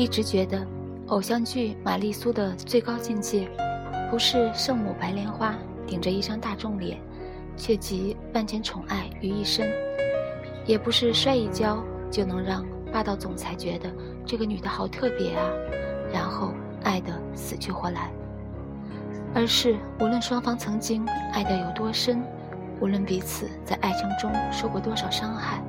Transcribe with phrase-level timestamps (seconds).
[0.00, 0.66] 一直觉得，
[1.08, 3.46] 偶像剧玛丽苏的最高境界，
[4.10, 5.54] 不是圣母白莲花
[5.86, 6.98] 顶着一张大众脸，
[7.54, 9.70] 却集万千宠爱于一身，
[10.64, 13.92] 也不是摔一跤就能让霸道总裁觉得
[14.24, 15.44] 这个女的好特别啊，
[16.10, 18.10] 然后爱得死去活来，
[19.34, 22.22] 而是无论双方曾经爱得有多深，
[22.80, 25.62] 无论彼此在爱情中受过多少伤害。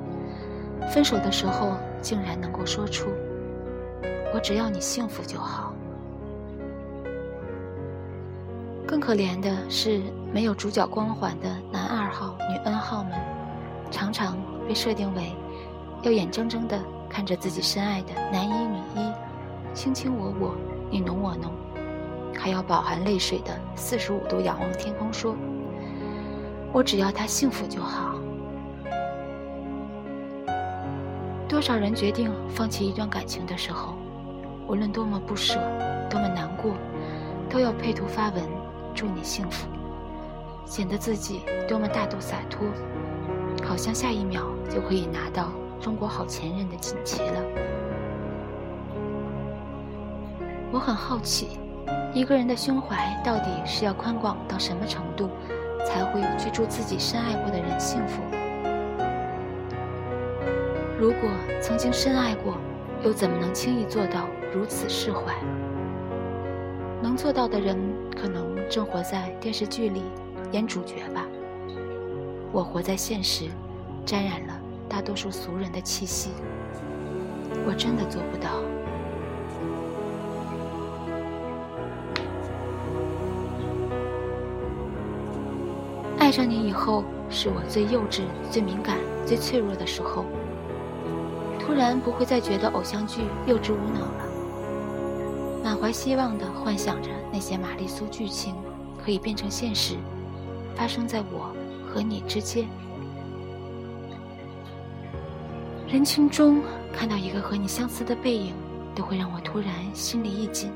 [0.90, 3.10] 分手的时候，竟然能够说出
[4.34, 5.72] “我只要你幸福就好”。
[8.86, 10.02] 更可怜的是，
[10.32, 13.12] 没有主角光环的男二号、女 N 号们，
[13.90, 14.36] 常常
[14.68, 15.32] 被设定为
[16.02, 19.12] 要眼睁睁地看着自己深爱的男一、女一
[19.74, 20.54] 卿卿我我、
[20.90, 21.50] 你侬我侬，
[22.36, 25.34] 还要饱含泪水的四十五度仰望天空说
[26.72, 28.14] ：“我只要他幸福就好。”
[31.48, 33.94] 多少人决定放弃一段感情的时候，
[34.68, 35.60] 无论多么不舍、
[36.08, 36.74] 多么难过，
[37.50, 38.42] 都要配图发文
[38.94, 39.68] 祝你幸福，
[40.64, 42.66] 显得自己多么大度洒脱，
[43.62, 47.42] 好像下一秒就可以拿到中国好前任的锦旗了。
[50.70, 51.58] 我很好奇，
[52.14, 55.28] 一个人的胸怀到底是要宽广到什么程度，
[55.84, 58.22] 才会去祝自己深爱过的人幸福？
[60.98, 61.28] 如果
[61.60, 62.56] 曾经深爱过，
[63.04, 65.34] 又怎么能轻易做到如此释怀？
[67.02, 67.76] 能做到的人，
[68.16, 70.02] 可能正活在电视剧里
[70.52, 71.26] 演主角吧。
[72.52, 73.46] 我活在现实，
[74.06, 74.54] 沾染了
[74.88, 76.30] 大多数俗人的气息。
[77.66, 78.62] 我真的做不到。
[86.18, 90.24] 爱上你以后，是我最幼稚、最敏感、最脆弱的时候。
[91.72, 94.24] 突然不会再觉得偶像剧幼稚无脑了，
[95.64, 98.54] 满怀希望地幻想着那些玛丽苏剧情
[99.02, 99.96] 可以变成现实，
[100.76, 101.50] 发生在我
[101.88, 102.68] 和你之间。
[105.88, 106.60] 人群中
[106.92, 108.52] 看到一个和你相似的背影，
[108.94, 110.70] 都会让我突然心里一紧，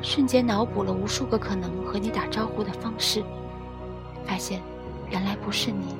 [0.00, 3.22] 瞬间脑补了无数个可能和你打招呼的方式，
[4.24, 4.62] 发现
[5.10, 5.94] 原来不是你，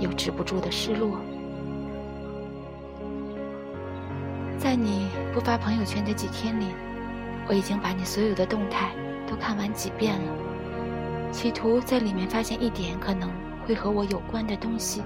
[0.00, 1.16] 又止不住的失落。
[4.62, 6.66] 在你不发朋友圈的几天里，
[7.48, 8.92] 我已经把你所有的动态
[9.26, 10.32] 都看完几遍了，
[11.32, 13.28] 企图在里面发现一点可能
[13.66, 15.02] 会和我有关的东西。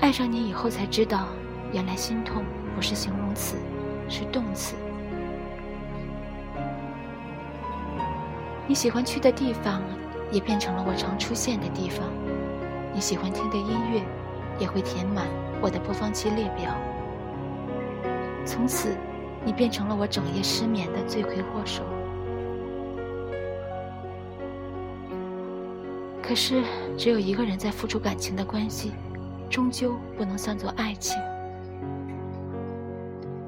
[0.00, 1.28] 爱上你以后才知道，
[1.72, 2.44] 原来心痛
[2.76, 3.56] 不是形容词，
[4.06, 4.76] 是动词。
[8.66, 9.80] 你喜欢去的地方，
[10.30, 12.04] 也变成了我常出现的地方；
[12.92, 14.02] 你喜欢听的音乐，
[14.58, 15.26] 也会填满。
[15.60, 16.72] 我的播放器列表，
[18.44, 18.96] 从此，
[19.44, 21.82] 你变成了我整夜失眠的罪魁祸首。
[26.22, 26.62] 可是，
[26.96, 28.92] 只有一个人在付出感情的关系，
[29.50, 31.16] 终究不能算作爱情。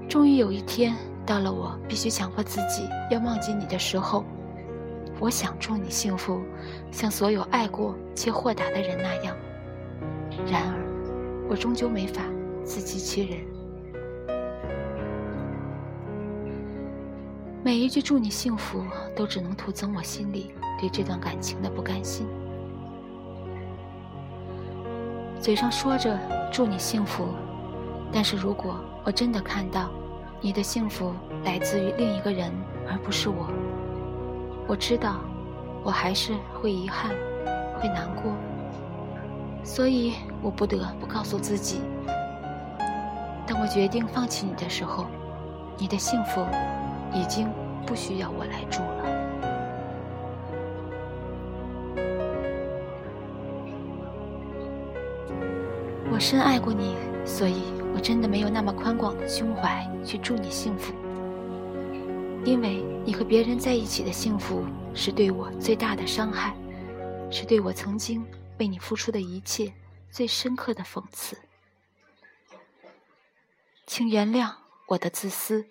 [0.09, 4.25] 终于有一天，到了我必须强迫自己要忘记你的时候，
[5.21, 6.43] 我想祝你幸福，
[6.91, 9.37] 像所有爱过且豁达的人那样。
[10.51, 10.90] 然而。
[11.51, 12.23] 我终究没法
[12.63, 13.41] 自欺欺人。
[17.65, 18.85] 每一句祝你幸福，
[19.17, 22.25] 都只能徒增我心里对这段感情的不甘心。
[25.41, 26.17] 嘴上说着
[26.53, 27.27] 祝你幸福，
[28.13, 29.91] 但是如果我真的看到
[30.41, 32.53] 你的幸福来自于另一个人
[32.89, 33.49] 而不是我，
[34.69, 35.21] 我知道
[35.83, 36.33] 我还是
[36.63, 37.11] 会遗憾，
[37.81, 38.33] 会难过。
[39.63, 41.81] 所以我不得不告诉自己：
[43.47, 45.07] 当我决定放弃你的时候，
[45.79, 46.45] 你的幸福
[47.13, 47.49] 已经
[47.87, 49.05] 不需要我来祝了。
[56.13, 57.63] 我深爱过你，所以
[57.95, 60.93] 我真的没有那么宽广的胸怀去祝你幸福。
[62.45, 66.55] 因为你和别人在一起的幸福，是对我最大的伤害，
[67.31, 68.25] 是对我曾经。
[68.61, 69.73] 为你付出的一切，
[70.11, 71.35] 最深刻的讽刺，
[73.87, 74.53] 请原谅
[74.87, 75.65] 我的自私。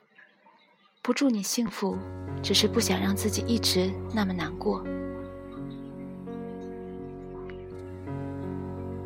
[1.04, 1.96] 不祝你幸福，
[2.42, 4.84] 只是不想让自己一直那么难过。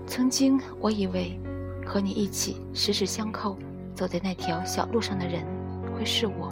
[0.08, 1.38] 曾经我以为，
[1.86, 3.58] 和你一起十指相扣
[3.94, 5.46] 走在那条小路上的人，
[5.94, 6.50] 会是我；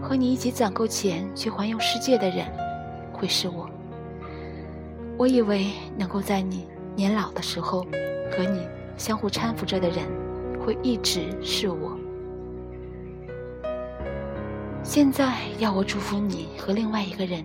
[0.00, 2.46] 和你一起攒够钱去环游世界的人，
[3.12, 3.68] 会是我。
[5.22, 6.66] 我以为能够在你
[6.96, 7.86] 年老的时候
[8.32, 8.66] 和你
[8.96, 10.04] 相互搀扶着的人
[10.58, 11.96] 会一直是我。
[14.82, 17.44] 现在要我祝福你和另外一个人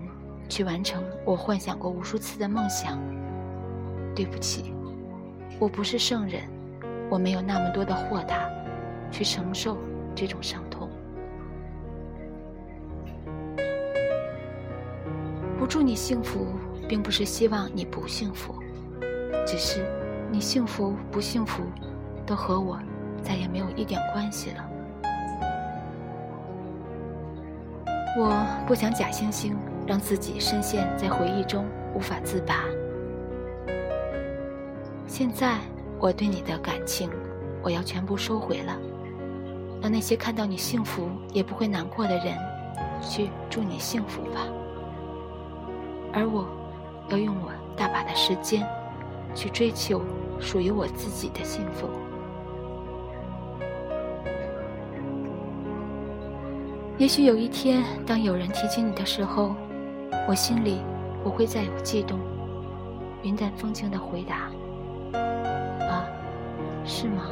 [0.50, 3.00] 去完成我幻想过无数次的梦想，
[4.16, 4.74] 对不起，
[5.60, 6.42] 我不是圣人，
[7.12, 8.50] 我没有那么多的豁达
[9.12, 9.78] 去承受
[10.16, 10.90] 这种伤痛。
[15.60, 16.48] 不祝你幸福，
[16.88, 18.56] 并不是希望你不幸福，
[19.46, 19.86] 只是
[20.32, 21.64] 你幸福不幸福，
[22.26, 22.80] 都和我
[23.22, 24.70] 再也没有一点关系了。
[28.18, 29.54] 我不想假惺惺
[29.86, 32.64] 让自己深陷在回忆中无法自拔。
[35.06, 35.58] 现在
[36.00, 37.10] 我对你的感情，
[37.62, 38.78] 我要全部收回了，
[39.82, 42.38] 让那些看到你幸福也不会难过的人，
[43.02, 44.48] 去祝你幸福吧。
[46.12, 46.48] 而我，
[47.10, 48.68] 要用我大把的时间，
[49.34, 50.02] 去追求
[50.40, 51.88] 属于我自己的幸福。
[56.98, 59.56] 也许有一天，当有人提起你的时候，
[60.28, 60.82] 我心里
[61.24, 62.20] 不会再有悸动，
[63.22, 64.50] 云淡风轻的回答
[65.88, 66.06] ：“啊，
[66.84, 67.30] 是吗？”